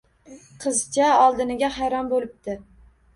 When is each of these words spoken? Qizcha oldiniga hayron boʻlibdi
Qizcha 0.61 1.09
oldiniga 1.25 1.69
hayron 1.75 2.09
boʻlibdi 2.15 2.57